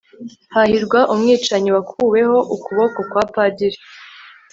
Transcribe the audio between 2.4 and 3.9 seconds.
ukuboko kwa padiri